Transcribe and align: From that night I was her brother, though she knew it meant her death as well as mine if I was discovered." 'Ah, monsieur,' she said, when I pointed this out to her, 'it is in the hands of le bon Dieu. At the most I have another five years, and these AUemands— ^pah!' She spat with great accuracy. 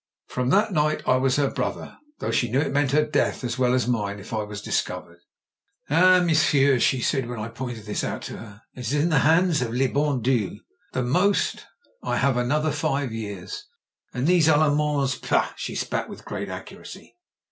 From 0.25 0.49
that 0.49 0.73
night 0.73 1.03
I 1.07 1.17
was 1.17 1.35
her 1.35 1.51
brother, 1.51 1.95
though 2.17 2.31
she 2.31 2.49
knew 2.49 2.59
it 2.59 2.71
meant 2.71 2.89
her 2.89 3.05
death 3.05 3.43
as 3.43 3.59
well 3.59 3.71
as 3.75 3.87
mine 3.87 4.17
if 4.17 4.33
I 4.33 4.41
was 4.41 4.59
discovered." 4.59 5.19
'Ah, 5.91 6.23
monsieur,' 6.25 6.79
she 6.79 7.01
said, 7.01 7.29
when 7.29 7.37
I 7.39 7.49
pointed 7.49 7.85
this 7.85 8.03
out 8.03 8.23
to 8.23 8.37
her, 8.37 8.61
'it 8.73 8.79
is 8.79 8.93
in 8.95 9.09
the 9.09 9.19
hands 9.19 9.61
of 9.61 9.71
le 9.75 9.87
bon 9.89 10.23
Dieu. 10.23 10.59
At 10.87 10.93
the 10.93 11.03
most 11.03 11.67
I 12.01 12.17
have 12.17 12.35
another 12.35 12.71
five 12.71 13.11
years, 13.13 13.67
and 14.11 14.25
these 14.25 14.47
AUemands— 14.47 15.19
^pah!' 15.19 15.53
She 15.55 15.75
spat 15.75 16.09
with 16.09 16.25
great 16.25 16.49
accuracy. 16.49 17.15